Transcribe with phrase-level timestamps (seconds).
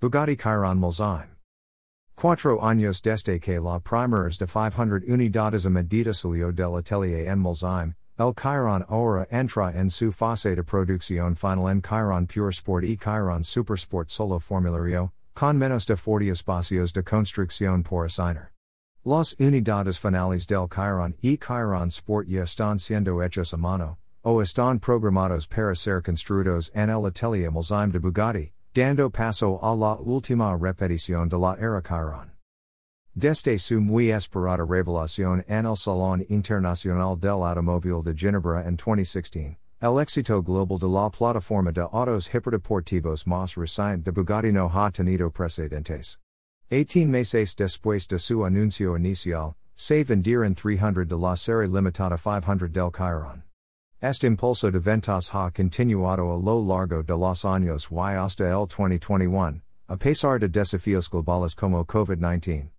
[0.00, 1.26] Bugatti Chiron Molsheim.
[2.14, 7.40] Cuatro años desde que la primeras de 500 unidades a medida salió del atelier en
[7.40, 12.84] Molsheim, el Chiron ahora entra en su fase de producción final en Chiron Pure Sport
[12.84, 18.52] y Chiron Supersport Solo Formulario, con menos de 40 espacios de construcción por asignar.
[19.04, 24.42] Las unidades finales del Chiron y Chiron Sport ya están siendo hechos a mano, o
[24.42, 29.96] están programados para ser construidos en el atelier Molsheim de Bugatti, dando paso a la
[29.96, 32.30] última repetición de la era Chiron.
[33.12, 39.56] Desde su muy esperada revelación en el Salón Internacional del Automóvil de Ginebra en 2016,
[39.80, 44.92] el éxito global de la plataforma de autos hiperdeportivos más reciente de Bugatti no ha
[44.92, 46.16] tenido precedentes.
[46.70, 52.72] 18 meses después de su anuncio inicial, se vendieron 300 de la serie limitada 500
[52.72, 53.47] del Chiron.
[54.00, 58.68] Este impulso de ventas ha continuado a lo largo de los años y hasta el
[58.68, 62.70] 2021, a pesar de desafíos globales como COVID-19.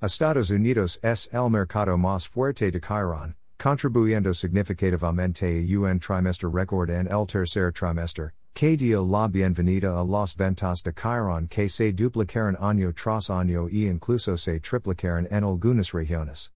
[0.00, 6.88] Estados Unidos es el mercado más fuerte de Chiron, contribuyendo significativamente a un trimestre record
[6.88, 11.92] en el tercer trimestre, que dio la bienvenida a las ventas de Chiron que se
[11.92, 16.50] duplicaron año tras año y incluso se triplicaron en algunas regiones.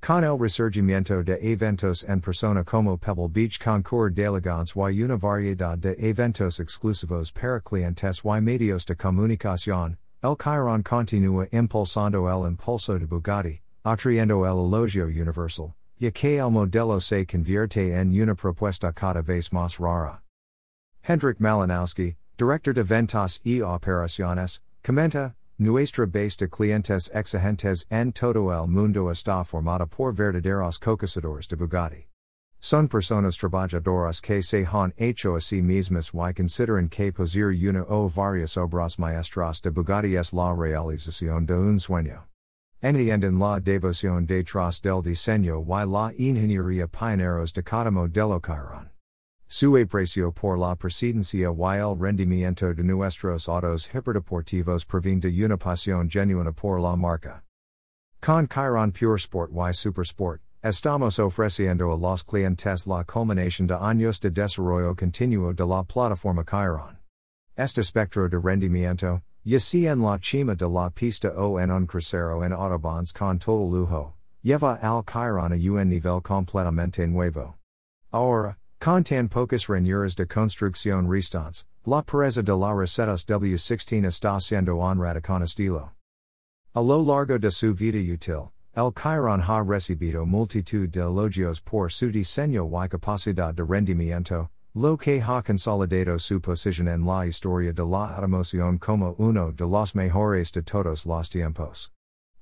[0.00, 5.76] Con el resurgimiento de eventos en persona como Pebble Beach Concours d'Elegance y una variedad
[5.78, 12.98] de eventos exclusivos para clientes y medios de comunicación, el Chiron continúa impulsando el impulso
[12.98, 18.92] de Bugatti, atrayendo el elogio universal, ya que el modelo se convierte en una propuesta
[18.92, 20.22] cada vez más rara.
[21.02, 28.50] Hendrik Malinowski, director de Ventas y Operaciones, comenta, Nuestra base de clientes exigentes en todo
[28.52, 32.08] el mundo está formada por verdaderos conquistadores de Bugatti.
[32.60, 37.86] Son personas trabajadoras que se han hecho a sí mismas y consideran que poseer una
[37.88, 42.26] o varias obras maestras de Bugatti es la realización de un sueño.
[42.82, 48.95] Entienden la devoción detrás del diseño y la ingeniería pioneros de cada modelo Chiron.
[49.48, 55.56] Su aprecio por la presidencia y el rendimiento de nuestros autos hiperdeportivos proviene de una
[55.56, 57.44] pasión genuina por la marca.
[58.20, 64.18] Con Chiron Pure Sport y Supersport, estamos ofreciendo a los clientes la culminación de años
[64.18, 66.98] de desarrollo continuo de la plataforma Chiron.
[67.56, 72.42] Este espectro de rendimiento, yací en la cima de la pista o en un crucero
[72.42, 77.54] en autobahns con todo lujo, lleva al Chiron a un nivel completamente nuevo.
[78.12, 84.40] Ahora, Con tan pocas ranuras de construcción restantes, la pereza de la recetas W16 está
[84.40, 85.92] siendo honrada con estilo.
[86.74, 91.90] A lo largo de su vida útil, el Chiron ha recibido multitud de elogios por
[91.90, 97.72] su diseño y capacidad de rendimiento, lo que ha consolidado su posición en la historia
[97.72, 101.90] de la automoción como uno de los mejores de todos los tiempos.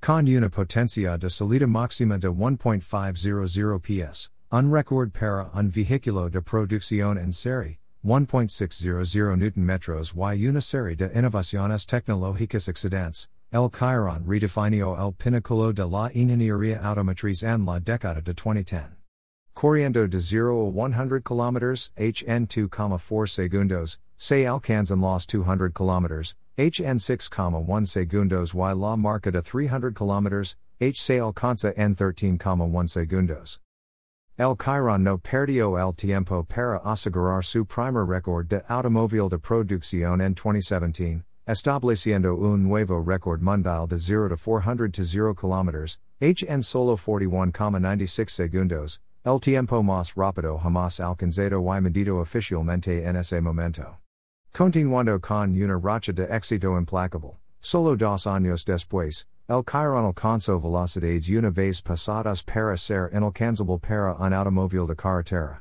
[0.01, 4.34] Con una potencia de salida máxima de 1.500 PS.
[4.55, 10.95] Un record para un vehículo de producción en serie, 1.600 Newton metros y una serie
[10.95, 17.81] de innovaciones tecnológicas excedentes, el Chiron redefinió el pináculo de la ingeniería automotriz en la
[17.81, 18.91] década de 2010.
[19.55, 26.99] Corriendo de 0 a 100 km, hn 2,4 segundos, se alcanzan los 200 km, hn
[26.99, 33.64] 6,1 segundos y la marca de 300 km, h se alcanza en 13,1 segundos.
[34.37, 40.21] El Chiron no perdió el tiempo para asegurar su primer récord de automóvil de producción
[40.21, 46.43] en 2017, estableciendo un nuevo récord mundial de 0 to 400 to 0 km, h
[46.49, 53.41] en solo 41,96 segundos, el tiempo más rápido jamás alcanzado y medido oficialmente en ese
[53.41, 53.99] momento.
[54.53, 61.29] Continuando con una racha de éxito implacable, solo dos años después, El Chiron alcanzó velocidades
[61.29, 65.61] una vez pasadas para ser inalcanzable para un automóvil de carretera.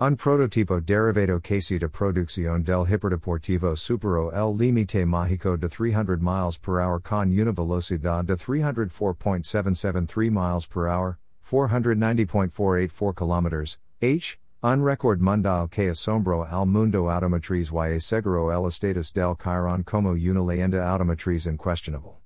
[0.00, 6.56] Un prototipo derivado casi de producción del hiperdeportivo superó el límite mágico de 300 miles
[6.56, 15.20] per hour con una velocidad de 304.773 miles per hour, 490.484 kilometers, h, un record
[15.20, 20.78] mundial que asombró al mundo automotriz y aseguró el estatus del Chiron como una leyenda
[20.88, 22.22] automotriz inquestionable.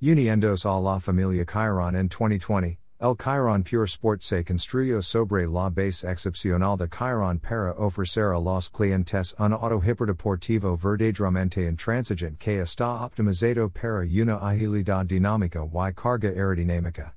[0.00, 5.70] Uniendos a la familia Chiron en 2020, el Chiron Pure Sport se construyó sobre la
[5.70, 12.60] base excepcional de Chiron para ofrecer a los clientes un auto hiperdeportivo verdaderamente intransigente que
[12.60, 17.16] está optimizado para una agilidad dinámica y carga aerodinámica.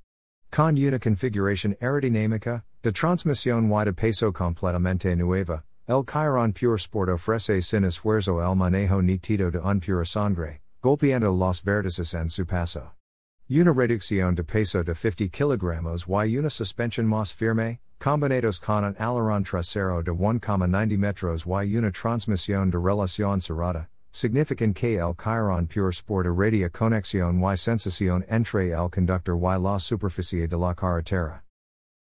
[0.50, 7.10] Con una configuración aerodinámica, de transmisión y de peso completamente nueva, El Chiron Pure Sport
[7.10, 12.46] ofrece sin esfuerzo el manejo nítido de un pura sangre, golpeando los vértices en su
[12.46, 12.94] paso.
[13.48, 18.96] Una reducción de peso de 50 kilogramos y una suspensión más firme, combinados con un
[18.98, 25.68] aileron trasero de 1,90 metros y una transmisión de relación cerrada, significan que el Chiron
[25.68, 31.44] Pure Sport irradia conexión y sensación entre el conductor y la superficie de la carretera.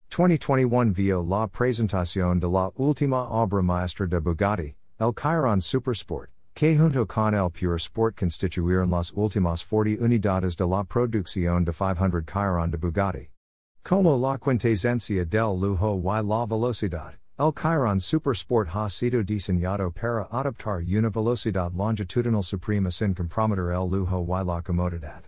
[0.09, 6.29] 2021 vio la presentación de la última obra maestra de Bugatti, el Chiron Supersport,
[6.59, 11.71] que junto con el Pure Sport constituyeron las últimas 40 unidades de la producción de
[11.71, 13.29] 500 Chiron de Bugatti.
[13.81, 20.27] Como la quintesencia del lujo y la velocidad, el Chiron Supersport ha sido diseñado para
[20.29, 25.23] adoptar una velocidad longitudinal suprema sin comprometer el lujo y la comodidad.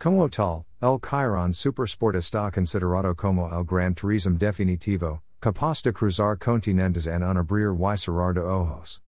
[0.00, 6.36] Como tal, el Chiron Supersport está considerado como el gran turismo definitivo, capaz de cruzar
[6.40, 9.00] continentes en un abrir y cerrar de ojos.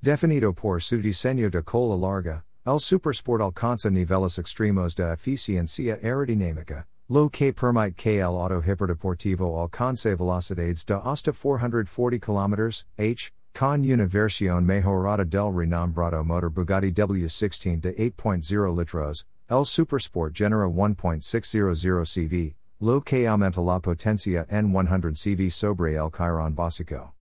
[0.00, 6.86] Definido por su diseño de cola larga, el Supersport alcanza niveles extremos de eficiencia aerodinámica,
[7.08, 13.84] lo que permite que el auto hiperdeportivo alcance velocidades de hasta 440 km h, con
[13.84, 22.06] una versión mejorada del renombrado motor Bugatti W16 de 8.0 litros, el Supersport genera 1.600
[22.06, 27.14] CV, lo que aumenta la potencia en 100 CV sobre el Chiron básico.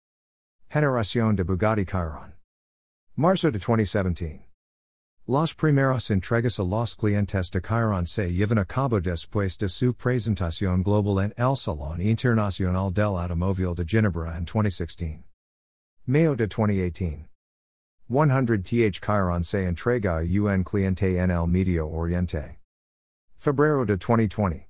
[0.68, 2.33] Generación de Bugatti Chiron.
[3.16, 4.40] Marzo de 2017.
[5.28, 9.94] Las primeras entregas a los clientes de Chiron se llevan a cabo después de su
[9.94, 15.20] presentación global en el Salón Internacional del Automóvil de Ginebra en 2016.
[16.06, 17.28] Mayo de 2018.
[18.08, 22.58] 100 th Chiron se entrega a un cliente en el Medio Oriente.
[23.38, 24.68] Febrero de 2020.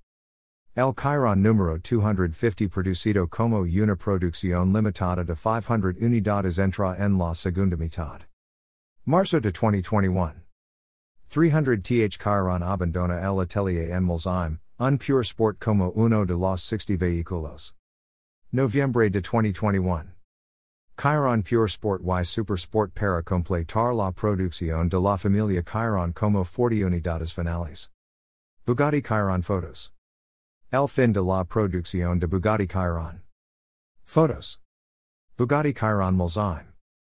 [0.76, 7.35] El Chiron número 250 producido como una producción limitada de 500 unidades entra en la
[7.35, 8.20] segunda mitad.
[9.06, 10.35] Marzo de 2021.
[11.29, 16.62] 300 th Chiron abandona el atelier en Molsheim, un pure sport como uno de los
[16.62, 17.75] 60 vehículos.
[18.51, 20.12] Noviembre de 2021.
[20.97, 26.43] Chiron Pure Sport y Super Sport para completar la producción de la familia Chiron como
[26.43, 27.91] 40 unidades finales.
[28.65, 29.91] Bugatti Chiron Photos.
[30.73, 33.21] El fin de la producción de Bugatti Chiron.
[34.06, 34.61] Photos.
[35.37, 36.74] Bugatti Chiron Molsheim.